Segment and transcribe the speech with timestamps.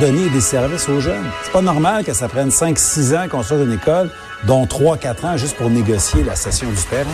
[0.00, 1.24] Donner des services aux jeunes.
[1.42, 4.10] C'est pas normal que ça prenne 5-6 ans qu'on sorte d'une école,
[4.46, 7.08] dont 3-4 ans juste pour négocier la session du terrain.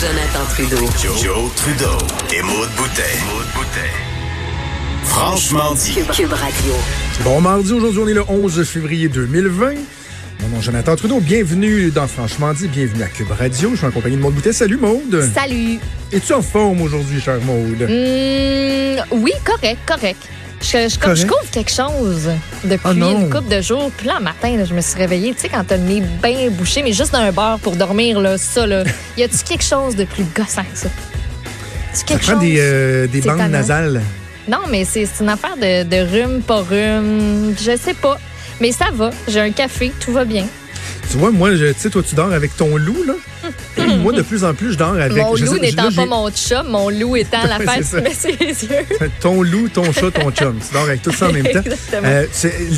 [0.00, 0.86] Jonathan Trudeau.
[1.22, 1.98] Joe, Trudeau.
[2.34, 3.02] Et Maud Boutet.
[5.04, 5.94] Franchement dit.
[5.94, 6.74] Cube, Cube Radio.
[7.24, 9.74] Bon mardi, aujourd'hui on est le 11 février 2020.
[10.40, 13.70] Mon nom est Jonathan Trudeau, bienvenue dans Franchement dit, bienvenue à Cube Radio.
[13.72, 14.52] Je suis en compagnie de Maude Boutet.
[14.52, 15.28] Salut Maude.
[15.34, 15.78] Salut.
[16.12, 17.82] Es-tu en forme aujourd'hui, chère Maude?
[17.82, 20.28] Hum, oui, correct, correct.
[20.60, 22.28] Je, je, comme je couvre quelque chose
[22.64, 23.90] depuis Ah une couple de jours.
[23.96, 26.02] Puis là, un matin, là, je me suis réveillée, tu sais, quand t'as le nez
[26.22, 28.84] bien bouché, mais juste d'un beurre pour dormir, là, ça, là.
[29.16, 30.88] Y a-tu quelque chose de plus gossant que ça?
[31.92, 32.40] Tu Ça quelque prend chose?
[32.42, 33.50] des, euh, des C'est bandes tannant.
[33.50, 34.02] nasales.
[34.48, 37.54] Non, mais c'est une affaire de, de rhume, pas rhume.
[37.58, 38.18] Je sais pas.
[38.60, 39.10] Mais ça va.
[39.28, 40.44] J'ai un café, tout va bien.
[41.10, 43.14] Tu vois, moi, tu sais, toi, tu dors avec ton loup, là.
[44.00, 45.16] Moi, de plus en plus, je dors avec...
[45.16, 48.00] mon loup n'étant pas mon chat, mon loup étant la ça.
[48.00, 48.86] mais c'est les yeux.
[49.20, 50.58] Ton loup, ton chat, ton chum.
[50.66, 51.60] Tu dors avec tout ça en même temps.
[51.60, 52.02] Exactement.
[52.08, 52.26] Euh,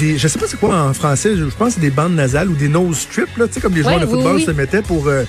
[0.01, 1.37] les, je sais pas c'est quoi en français.
[1.37, 3.75] Je, pense que c'est des bandes nasales ou des nose strips, là, tu sais, comme
[3.75, 4.45] les joueurs Ouais, de football oui.
[4.45, 5.07] se mettaient pour.
[5.09, 5.25] euh,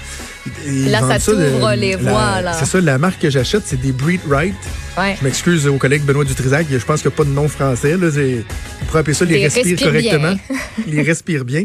[0.68, 2.42] Là, ça t'ouvre les voies.
[2.60, 4.54] C'est ça, la marque que j'achète, c'est des Breed Right.
[4.98, 5.16] Ouais.
[5.20, 7.96] Je m'excuse au collègue Benoît Dutrisac, je pense qu'il n'y a pas de nom français.
[7.98, 8.10] Là,
[8.88, 10.36] pourrait appeler ça les, Les respire respire correctement.
[10.88, 11.64] les respire bien.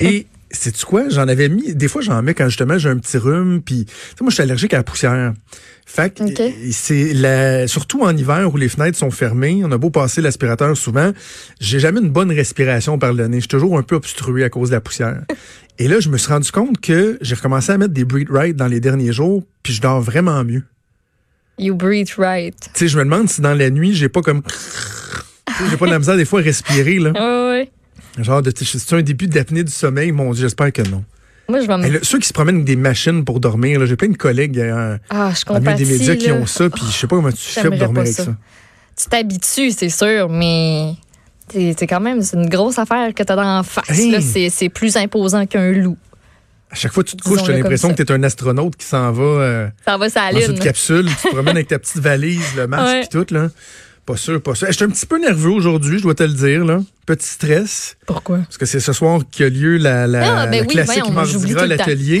[0.00, 0.26] Et
[0.58, 1.08] c'est quoi?
[1.08, 1.74] J'en avais mis.
[1.74, 3.62] Des fois, j'en mets quand justement j'ai un petit rhume.
[3.62, 5.32] Puis, tu sais, moi, je suis allergique à la poussière.
[5.88, 6.24] Fait que
[6.72, 10.76] c'est la, surtout en hiver où les fenêtres sont fermées, on a beau passer l'aspirateur
[10.76, 11.12] souvent,
[11.60, 13.36] j'ai jamais une bonne respiration par le nez.
[13.36, 15.22] Je suis toujours un peu obstrué à cause de la poussière.
[15.78, 18.56] Et là, je me suis rendu compte que j'ai recommencé à mettre des breathe right
[18.56, 20.64] dans les derniers jours, puis je dors vraiment mieux.
[21.58, 22.56] You breathe right.
[22.74, 24.42] Tu sais, je me demande si dans la nuit, j'ai pas comme.
[25.58, 27.12] Tu J'ai pas de la misère des fois à respirer, là.
[27.12, 27.70] Ouais, ouais.
[28.18, 30.12] Genre, de, c'est un début d'apnée du sommeil?
[30.12, 31.04] Mon Dieu, j'espère que non.
[31.48, 34.08] Moi, je là, ceux qui se promènent avec des machines pour dormir, là, j'ai plein
[34.08, 37.30] de collègues euh, Ah, je des médias qui ont ça, puis je sais pas comment
[37.30, 38.24] tu fais pour dormir avec ça.
[38.24, 38.36] ça.
[38.98, 40.94] Tu t'habitues, c'est sûr, mais
[41.52, 43.90] c'est c'est quand même c'est une grosse affaire que tu as dans la face.
[43.90, 44.10] Hey!
[44.10, 44.20] là.
[44.20, 45.96] C'est c'est plus imposant qu'un loup.
[46.70, 48.74] À chaque fois que tu te couches, Disons-le j'ai l'impression que tu es un astronaute
[48.74, 51.78] qui s'en va euh, Ça va, ça dans une capsule, tu te promènes avec ta
[51.78, 53.04] petite valise, le masque Ouais.
[53.04, 53.50] et tout, là.
[54.04, 54.66] Pas sûr, pas sûr.
[54.68, 56.80] Je suis un petit peu nerveux aujourd'hui, je dois te le dire, là.
[57.06, 57.96] Petit stress.
[58.06, 58.38] Pourquoi?
[58.38, 61.38] Parce que c'est ce soir qu'a lieu la, la, Ah, ben la oui, classique Mardi
[61.52, 62.20] Gras, l'atelier.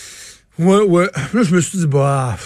[0.58, 1.08] ouais, ouais.
[1.32, 2.36] Là, je me suis dit, bah,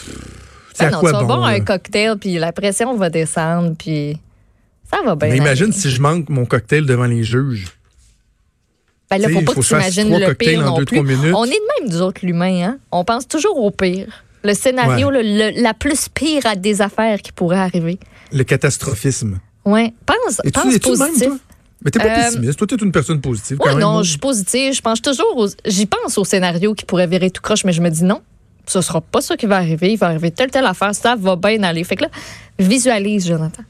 [0.78, 1.26] Ben à non, quoi tu vas bon?
[1.26, 4.16] boire un cocktail, puis la pression va descendre, puis
[4.90, 5.28] ça va bien.
[5.30, 5.72] Mais imagine aller.
[5.72, 7.66] si je manque mon cocktail devant les juges.
[9.10, 10.96] Ben là, faut pas faut que tu imagines le pire en non deux, plus.
[10.98, 11.34] trois minutes.
[11.36, 12.62] On est de même, nous autres, l'humain.
[12.64, 12.78] Hein?
[12.92, 14.06] On pense toujours au pire.
[14.44, 17.98] Le scénario, le- le- la plus pire à des affaires qui pourraient arriver.
[18.32, 19.38] Le catastrophisme.
[19.64, 19.92] Ouais.
[20.06, 21.26] Pense, pense même, positif.
[21.28, 21.36] toi?
[21.84, 22.58] Mais t'es pas Euh, pessimiste.
[22.58, 23.56] Toi, t'es une personne positive.
[23.58, 24.72] quand Ouais, même, non, je suis positive.
[24.74, 27.80] Je pense toujours aux- J'y pense au scénario qui pourrait virer tout croche, mais je
[27.80, 28.20] me dis non.
[28.66, 29.92] Ce sera pas ça qui va arriver.
[29.92, 30.94] Il va arriver telle, telle affaire.
[30.94, 31.82] Ça va bien aller.
[31.84, 32.10] Fait que là,
[32.58, 33.62] visualise, Jonathan.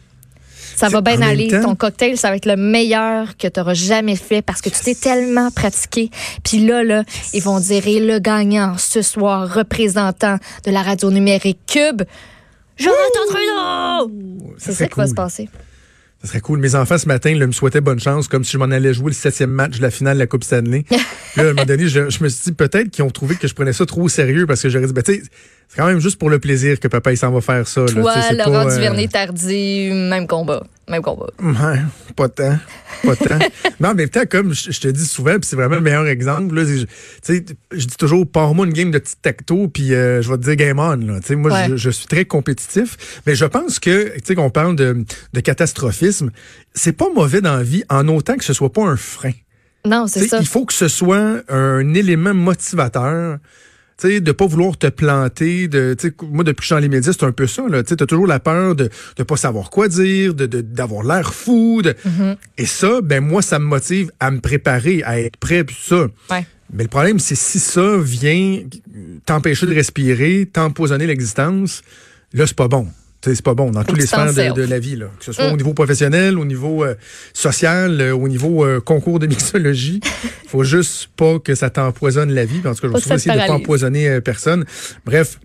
[0.77, 1.49] Ça va bien aller.
[1.49, 4.69] temps- Ton cocktail, ça va être le meilleur que tu auras jamais fait parce que
[4.71, 6.11] tu t'es tellement pratiqué.
[6.45, 11.11] Puis là, là, ils vont dire et le gagnant ce soir, représentant de la radio
[11.11, 12.03] numérique Cube,
[12.77, 14.13] Jonathan Trudeau!
[14.59, 15.49] C'est ça serait qui va se passer.
[16.23, 16.61] Ça serait cool.
[16.61, 19.09] Mes enfants, ce matin, là, me souhaitaient bonne chance, comme si je m'en allais jouer
[19.09, 20.85] le septième match de la finale de la Coupe Stanley.
[20.89, 20.97] Puis
[21.37, 23.49] là, à un moment donné, je, je me suis dit peut-être qu'ils ont trouvé que
[23.49, 25.23] je prenais ça trop au sérieux parce que j'aurais dit, ben, tu sais,
[25.69, 27.81] c'est quand même juste pour le plaisir que papa, il s'en va faire ça.
[27.81, 27.93] là.
[27.93, 30.63] Toi, c'est Laurent pas, euh, Duvernay-Tardy, même combat.
[30.89, 31.27] Même combat.
[31.41, 31.79] Ouais,
[32.17, 32.59] pas tant.
[33.05, 33.39] Pas tant.
[33.81, 36.07] Mais en même temps, comme je, je te dis souvent, puis c'est vraiment le meilleur
[36.09, 36.87] exemple, là, je-
[37.73, 40.57] je dis toujours, pars-moi une game de petit tacto, puis euh, je vais te dire
[40.57, 40.97] game on.
[40.97, 41.21] Là.
[41.37, 41.67] Moi, Ouais.
[41.71, 45.41] je, je suis très compétitif, mais je pense que, tu sais, qu'on parle de, de
[45.41, 46.31] catastrophisme,
[46.75, 49.33] c'est pas mauvais dans la vie, en autant que ce soit pas un frein.
[49.87, 50.39] Non, c'est ça.
[50.41, 53.39] Il faut que ce soit un élément motivateur.
[53.99, 56.89] Tu sais, de pas vouloir te planter, de, moi depuis que je suis dans les
[56.89, 57.63] médias, c'est un peu ça.
[57.69, 61.33] Là, tu as toujours la peur de ne pas savoir quoi dire, de d'avoir l'air
[61.35, 61.83] fou.
[61.83, 62.37] de- Mm-hmm.
[62.59, 66.07] Et ça, ben moi, ça me motive à me préparer, à être prêt, puis ça.
[66.31, 66.47] Ouais.
[66.73, 68.61] Mais le problème, c'est si ça vient
[69.27, 71.83] t'empêcher de respirer, t'empoisonner l'existence,
[72.33, 72.89] là, c'est pas bon.
[73.25, 75.07] C'est pas bon dans que les sphères de, la vie, là.
[75.19, 75.53] que ce soit Mm.
[75.53, 76.95] au niveau professionnel, au niveau euh,
[77.33, 80.01] social, euh, au niveau euh, concours de mixologie.
[80.49, 82.61] faut juste pas que ça t'empoisonne la vie.
[82.67, 84.65] En tout cas, je vais essayer de pas empoisonner euh, personne.
[85.07, 85.39] Bref,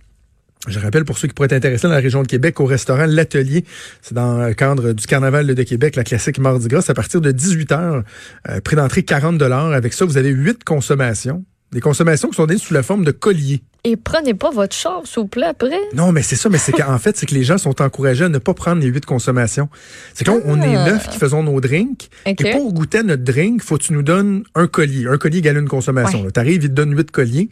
[0.67, 3.05] Je rappelle pour ceux qui pourraient être intéressés dans la région de Québec au restaurant
[3.05, 3.63] L'Atelier.
[4.01, 6.83] C'est dans le cadre du Carnaval de Québec, la classique Mardi Gras.
[6.87, 8.03] À partir de 18 heures,
[8.49, 11.45] euh, prix d'entrée 40 Avec ça, vous avez huit consommations.
[11.71, 13.61] Des consommations qui sont données sous la forme de colliers.
[13.89, 15.79] Et prenez pas votre char, s'il vous plaît, après.
[15.93, 18.29] Non, mais c'est ça, mais c'est qu'en fait, c'est que les gens sont encouragés à
[18.29, 19.69] ne pas prendre les huit consommations.
[20.13, 20.91] C'est qu'on on est Ah.
[20.91, 22.09] neuf qui faisons nos drinks.
[22.25, 25.07] Et pour goûter à notre drink, faut que tu nous donnes un collier.
[25.07, 26.23] Un collier égale une consommation.
[26.23, 26.31] Ouais.
[26.33, 27.49] Tu arrives, il te donne huit colliers.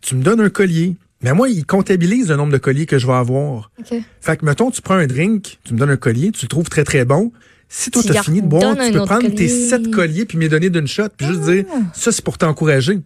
[0.00, 0.96] Tu me donnes un collier.
[1.22, 3.70] Mais moi, il comptabilise le nombre de colliers que je vais avoir.
[4.20, 6.68] Fait que, mettons, tu prends un drink, tu me donnes un collier, tu le trouves
[6.68, 7.30] très, très bon.
[7.68, 9.64] Si toi, Tu as fini de boire, tu peux prendre tes collier.
[9.66, 9.68] Ah.
[9.70, 13.00] sept colliers puis me les donner d'une shot, puis juste dire, ça, c'est pour t'encourager.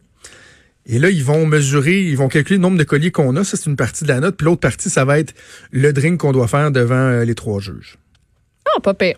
[0.87, 3.45] Et là, ils vont mesurer, ils vont calculer le nombre de colliers qu'on a.
[3.45, 4.37] Ça, c'est une partie de la note.
[4.37, 5.33] Puis l'autre partie, ça va être
[5.71, 7.99] le drink qu'on doit faire devant euh, les trois juges.
[8.67, 9.17] Ah, pas pire.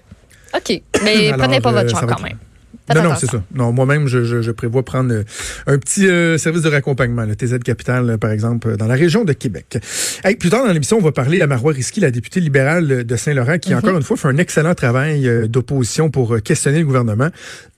[0.55, 0.83] OK.
[1.05, 2.39] Mais Alors, prenez pas euh, votre char va quand être- même.
[2.87, 3.43] Faites non, non, c'est ça.
[3.55, 5.23] Non, moi-même, je, je, je prévois prendre euh,
[5.67, 8.95] un petit euh, service de raccompagnement, le TZ Capital, euh, par exemple, euh, dans la
[8.95, 9.79] région de Québec.
[10.23, 13.03] Hey, plus tard dans l'émission, on va parler à Marois Risky, la députée libérale euh,
[13.05, 16.81] de Saint-Laurent, qui, encore une fois, fait un excellent travail euh, d'opposition pour euh, questionner
[16.81, 17.31] le gouvernement.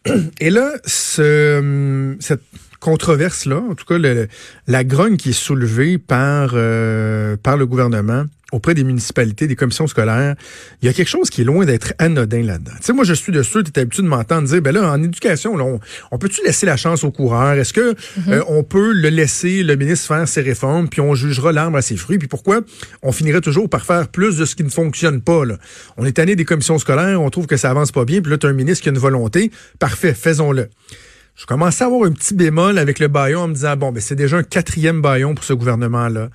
[0.41, 2.43] Et là, ce, cette
[2.81, 4.29] controverse-là, en tout cas, le-
[4.67, 9.89] la grogne qui est soulevée par, euh, par le gouvernement auprès des municipalités, des commissions
[9.89, 10.37] scolaires,
[10.81, 12.71] il y a quelque chose qui est loin d'être anodin là-dedans.
[12.77, 14.89] Tu sais, moi, je suis de ceux, tu es habitué de m'entendre dire, ben là,
[14.93, 15.81] en éducation, là, on,
[16.13, 17.55] on peut-tu laisser la chance au coureur?
[17.55, 17.95] Est-ce que
[18.29, 21.83] euh, on peut le laisser, le ministre, faire ses réformes, puis on jugera l'arbre à
[21.83, 22.19] ses fruits?
[22.19, 22.61] Puis pourquoi
[23.03, 25.45] on finirait toujours par faire plus de ce qui ne fonctionne pas?
[25.45, 25.59] Là?
[25.97, 28.39] On est tanné des commissions scolaires, on trouve que ça avance pas bien, puis là,
[28.39, 29.51] tu as un ministre qui a une volonté.
[29.81, 30.69] Parfait, faisons-le.
[31.37, 34.01] Je commençais à avoir un petit bémol avec le baillon en me disant, bon, ben,
[34.01, 36.31] c'est déjà un quatrième baillon pour ce gouvernement-là.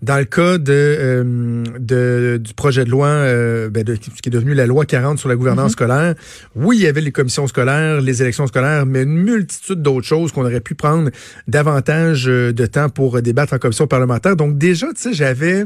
[0.00, 4.28] Dans le cas de, euh, de- du projet de loi, euh, ben, de, ce qui
[4.28, 6.14] est devenu la loi 40 sur la gouvernance scolaire,
[6.54, 10.30] oui, il y avait les commissions scolaires, les élections scolaires, mais une multitude d'autres choses
[10.30, 11.10] qu'on aurait pu prendre
[11.48, 14.36] davantage euh, de temps pour débattre en commission parlementaire.
[14.36, 15.64] Donc déjà, tu sais, j'avais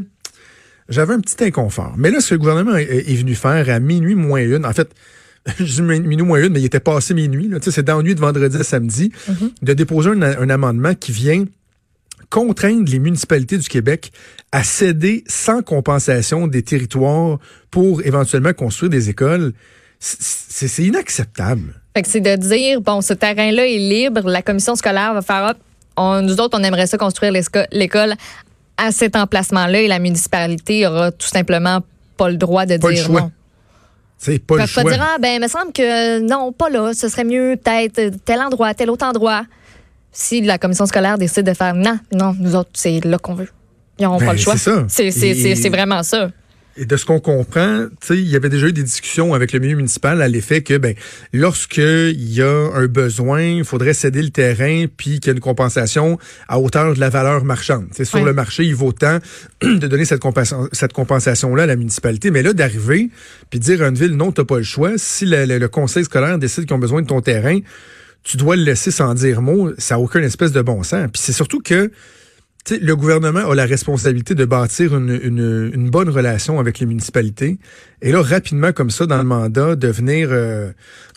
[0.89, 1.93] j'avais un petit inconfort.
[1.99, 4.73] Mais là, ce que le gouvernement est, est venu faire à minuit moins une, en
[4.73, 4.89] fait,
[5.59, 8.03] je minuit moins une, mais il était passé minuit, là, tu sais, c'est dans la
[8.03, 9.13] nuit de vendredi à samedi,
[9.63, 11.45] de déposer un, un amendement qui vient
[12.31, 14.13] contraindre les municipalités du Québec
[14.53, 17.39] à céder sans compensation des territoires
[17.71, 19.53] pour éventuellement construire des écoles.
[20.01, 21.75] C'est inacceptable.
[22.05, 25.57] C'est de dire, bon, ce terrain-là est libre, la commission scolaire va faire, hop,
[25.97, 27.33] on- nous autres, on aimerait ça construire
[27.73, 28.15] l'école
[28.77, 31.81] à cet emplacement-là et la municipalité aura tout simplement
[32.17, 33.21] pas le droit de Pas le dire choix.
[33.23, 33.33] non.
[34.19, 34.93] C'est pas Ils le pas choix.
[34.93, 38.41] dire, ah, ben, il me semble que non, pas là, ce serait mieux peut-être tel
[38.41, 39.45] endroit, tel autre endroit.
[40.11, 43.49] Si la commission scolaire décide de faire, non, non, nous autres, c'est là qu'on veut.
[43.99, 44.57] Ils n'auront Ben, pas le choix.
[44.57, 45.27] c'est ça.
[45.27, 46.31] Et- c'est vraiment ça.
[46.81, 49.53] Et de ce qu'on comprend, tu sais, il y avait déjà eu des discussions avec
[49.53, 50.95] le milieu municipal à l'effet que, ben,
[51.33, 55.41] lorsqu'il y a un besoin, il faudrait céder le terrain, puis qu'il y a une
[55.41, 57.87] compensation à hauteur de la valeur marchande.
[57.93, 59.19] C'est sur le marché, il vaut tant
[59.63, 62.31] de donner cette, compensa- cette compensation-là à la municipalité.
[62.31, 63.11] Mais là, d'arriver,
[63.51, 64.93] puis dire à une ville, non, t'as pas le choix.
[64.97, 67.59] Si le, le- le conseil scolaire décide qu'ils ont besoin de ton terrain,
[68.23, 69.71] tu dois le laisser sans dire mot.
[69.79, 71.09] Ça n'a aucun espèce de bon sens.
[71.13, 71.91] Puis c'est surtout que
[72.71, 77.59] le gouvernement a la responsabilité de bâtir une, une, une bonne relation avec les municipalités.
[78.03, 80.73] Et là, rapidement, comme ça, dans le mandat, de venir euh,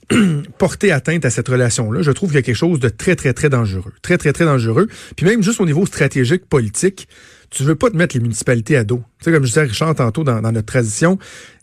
[0.58, 3.34] porter atteinte à cette relation-là, je trouve qu'il y a quelque chose de très, très,
[3.34, 3.94] très dangereux.
[4.02, 4.88] Très, très, très dangereux.
[5.16, 7.08] Puis même juste au niveau stratégique, politique,
[7.50, 9.04] tu veux pas te mettre les municipalités à dos.
[9.20, 11.20] Tu sais, comme je disais à Richard tantôt dans, dans notre tradition,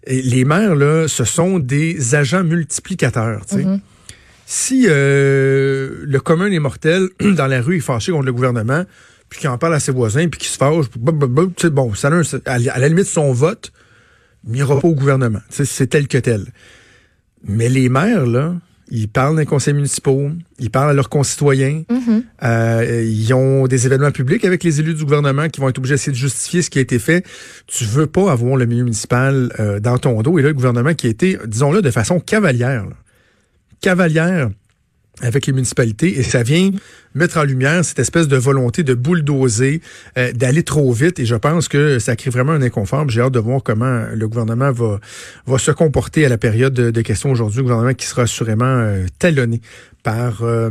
[0.07, 3.47] les maires, là, ce sont des agents multiplicateurs.
[3.47, 3.67] tu sais.
[4.51, 8.85] Si euh, le commun des mortels dans la rue est fâché contre le gouvernement,
[9.29, 12.11] puis qu'il en parle à ses voisins, puis qu'il se fâche, bon, ça
[12.47, 13.73] à, la- limite son vote,
[14.44, 15.41] n'ira pas au gouvernement.
[15.51, 16.47] C'est tel que tel.
[17.44, 18.55] Mais les maires, là,
[18.91, 21.82] ils parlent d'un conseil municipal, ils parlent à leurs concitoyens,
[22.43, 25.94] euh, ils ont des événements publics avec les élus du gouvernement qui vont être obligés
[25.94, 27.25] d'essayer de justifier ce qui a été fait.
[27.67, 30.39] Tu veux pas avoir le milieu municipal euh, dans ton dos.
[30.39, 32.97] Et là, le gouvernement qui a été, disons-le, de façon cavalière, là,
[33.82, 34.49] cavalière
[35.22, 36.70] avec les municipalités et ça vient
[37.15, 39.81] mettre en lumière cette espèce de volonté de bulldozer,
[40.17, 43.08] euh, d'aller trop vite et je pense que ça crée vraiment un inconfort.
[43.08, 47.31] J'ai hâte de voir comment le gouvernement va, se comporter à la période de, questions
[47.31, 49.60] aujourd'hui, gouvernement qui sera assurément euh, talonné
[50.03, 50.70] par, euh,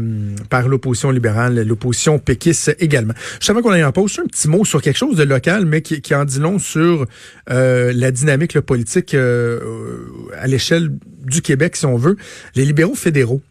[0.49, 3.13] par l'opposition libérale, l'opposition péquiste également.
[3.39, 4.19] Je savais qu'on allait en pause.
[4.19, 7.05] Un petit mot sur quelque chose de local, mais qui, en dit long sur
[7.47, 10.91] la dynamique là, politique à l'échelle
[11.23, 12.15] du Québec, si on veut.
[12.55, 13.41] Les libéraux fédéraux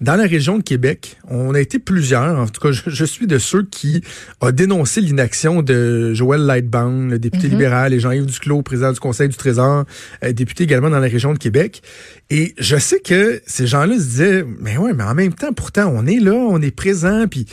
[0.00, 3.26] dans la région de Québec, on a été plusieurs, en tout cas, je, je suis
[3.26, 4.02] de ceux qui
[4.40, 9.28] ont dénoncé l'inaction de Joël Lightbound, le député libéral, et Jean-Yves Duclos, président du Conseil
[9.28, 9.84] du Trésor,
[10.22, 11.82] euh, député également dans la région de Québec.
[12.30, 15.92] Et je sais que ces gens-là se disaient, mais ouais, mais en même temps, pourtant,
[15.94, 17.46] on est là, on est présent, puis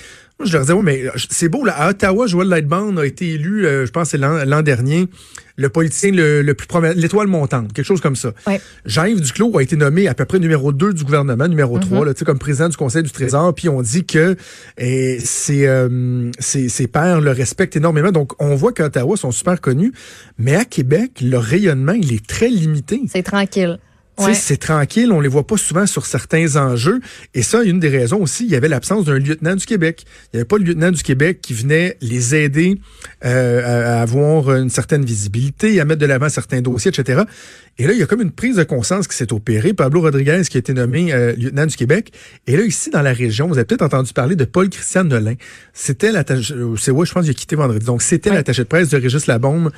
[0.45, 3.65] Je leur disais, ouais, mais c'est beau, là, à Ottawa, Joël Lightbound a été élu,
[3.65, 5.07] euh, je pense, c'est l'an dernier,
[5.55, 8.31] le politicien le, le plus l'étoile montante, quelque chose comme ça.
[8.47, 8.59] Ouais.
[8.85, 12.13] Jean-Yves Duclos a été nommé à peu près numéro 2 du gouvernement, numéro 3, là,
[12.13, 14.35] tu sais, comme président du Conseil du Trésor, puis on dit que
[14.77, 18.11] eh, ses, euh, ses, ses pairs le respectent énormément.
[18.11, 19.91] Donc, on voit qu'à Ottawa, ils sont super connus,
[20.37, 23.01] mais à Québec, le rayonnement, il est très limité.
[23.07, 23.79] C'est tranquille.
[24.19, 24.33] Ouais.
[24.35, 26.99] C'est tranquille, on les voit pas souvent sur certains enjeux.
[27.33, 30.03] Et ça, une des raisons aussi, il y avait l'absence d'un lieutenant du Québec.
[30.05, 32.79] Il n'y avait pas le lieutenant du Québec qui venait les aider
[33.25, 37.21] euh, à, à avoir une certaine visibilité, à mettre de l'avant certains dossiers, etc.
[37.79, 39.73] Et là, il y a comme une prise de conscience qui s'est opérée.
[39.73, 42.11] Pablo Rodriguez qui a été nommé euh, lieutenant du Québec.
[42.47, 45.35] Et là, ici, dans la région, vous avez peut-être entendu parler de Paul-Christian Nolin.
[45.73, 47.85] C'était l'attaché, euh, c'est ouais, je pense qu'il a quitté vendredi.
[47.85, 48.35] Donc, c'était Ouais.
[48.35, 49.71] l'attaché de presse de Régis Labombe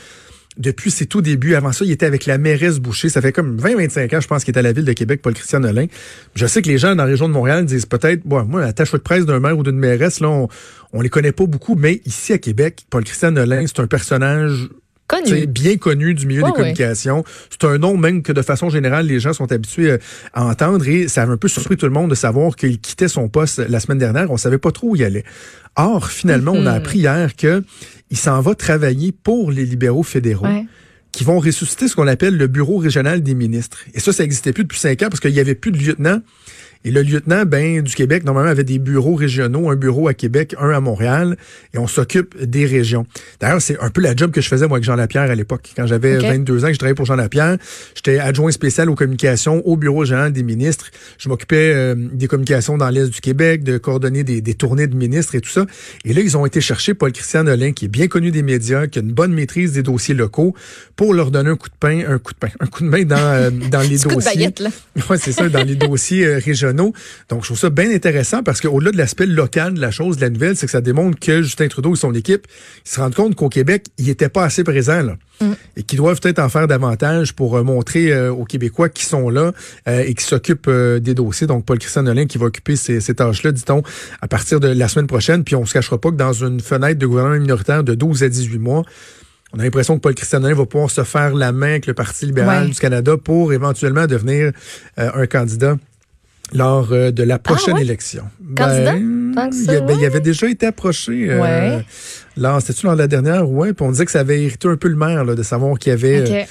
[0.57, 1.55] depuis ses tout débuts.
[1.55, 3.09] Avant ça, il était avec la mairesse Boucher.
[3.09, 5.61] Ça fait comme 20-25 ans, je pense, qu'il est à la ville de Québec, Paul-Christian
[5.61, 5.87] Nolin.
[6.35, 8.73] Je sais que les gens dans la région de Montréal disent peut-être, bon, moi, la
[8.73, 10.47] tâche de presse d'un maire ou d'une mairesse, là, on,
[10.93, 14.69] on les connaît pas beaucoup, mais ici à Québec, Paul-Christian Nolin, c'est un personnage
[15.07, 15.45] Connu.
[15.47, 17.23] bien connu du milieu des communications.
[17.49, 19.97] C'est un nom même que de façon générale, les gens sont habitués euh,
[20.33, 23.07] à entendre et ça a un peu surpris tout le monde de savoir qu'il quittait
[23.09, 24.31] son poste la semaine dernière.
[24.31, 25.25] On savait pas trop où il allait.
[25.75, 26.77] Or, finalement, on a Mhm.
[26.77, 27.63] appris hier que
[28.11, 30.65] il s'en va travailler pour les libéraux fédéraux Ouais.
[31.11, 33.79] qui vont ressusciter ce qu'on appelle le bureau régional des ministres.
[33.93, 36.21] Et ça, ça n'existait plus depuis cinq ans parce qu'il n'y avait plus de lieutenant.
[36.85, 40.55] Et le lieutenant, ben, du Québec, normalement, avait des bureaux régionaux, un bureau à Québec,
[40.59, 41.37] un à Montréal,
[41.73, 43.05] et on s'occupe des régions.
[43.39, 45.71] D'ailleurs, c'est un peu la job que je faisais, moi, avec Jean Lapierre à l'époque.
[45.75, 46.23] Quand j'avais Ok.
[46.23, 47.57] 22 ans, que je travaillais pour Jean Lapierre,
[47.95, 50.91] j'étais adjoint spécial aux communications au bureau régional des ministres.
[51.17, 54.95] Je m'occupais euh, des communications dans l'Est du Québec, de coordonner des, des tournées de
[54.95, 55.65] ministres et tout ça.
[56.05, 58.99] Et là, ils ont été chercher Paul-Christian Nolin, qui est bien connu des médias, qui
[58.99, 60.53] a une bonne maîtrise des dossiers locaux,
[60.95, 63.03] pour leur donner un coup de pain, un coup de pain, un coup de main
[63.03, 64.35] dans, euh, dans les Petit coup de dossiers.
[64.35, 64.69] baguette, là.
[65.09, 66.72] Ouais, c'est ça, dans les dossiers euh, régionaux.
[66.73, 70.21] Donc, je trouve ça bien intéressant parce qu'au-delà de l'aspect local de la chose, de
[70.21, 72.47] la nouvelle, c'est que ça démontre que Justin Trudeau et son équipe
[72.85, 75.15] ils se rendent compte qu'au Québec, il n'était pas assez présent là.
[75.75, 79.29] Et qu'ils doivent peut-être en faire davantage pour euh, montrer euh, aux Québécois qui sont
[79.29, 79.51] là
[79.89, 81.47] euh, et qui s'occupent des dossiers.
[81.47, 83.83] Donc, Paul-Christian Nolin qui va occuper ces, ces tâches-là, dit-on,
[84.21, 85.43] à partir de la semaine prochaine.
[85.43, 88.29] Puis, on se cachera pas que dans une fenêtre de gouvernement minoritaire de 12 à
[88.29, 88.83] 18 mois,
[89.51, 91.93] on a l'impression que Paul Christian Nolin va pouvoir se faire la main avec le
[91.93, 92.69] Parti libéral Ouais.
[92.69, 94.51] du Canada pour éventuellement devenir
[94.99, 95.77] euh, un candidat
[96.53, 97.83] lors euh, de la prochaine Ah ouais?
[97.83, 98.23] élection.
[98.55, 98.93] Candidat?
[98.93, 101.27] Ben, il, ça, y a- ben, il avait déjà été approché.
[101.29, 101.85] euh, Ouais.
[102.37, 103.49] Lors, c'était-tu lors de la dernière?
[103.49, 103.73] Ouais.
[103.73, 105.91] Puis on disait que ça avait irrité un peu le maire là, de savoir qu'il
[105.91, 106.43] avait euh,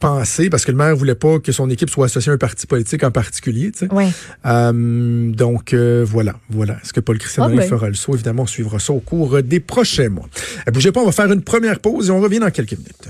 [0.00, 2.66] pensé, parce que le maire voulait pas que son équipe soit associée à un parti
[2.68, 3.72] politique en particulier.
[3.72, 3.92] tu sais.
[3.92, 4.08] Ouais.
[4.46, 6.74] Euh, donc euh, voilà, voilà.
[6.84, 7.68] Est-ce que Paul Christian Nolin ben.
[7.68, 8.14] fera le saut?
[8.14, 10.28] Évidemment, on suivra ça au cours des prochains mois.
[10.68, 13.08] Euh, bougez pas, on va faire une première pause et on revient dans quelques minutes.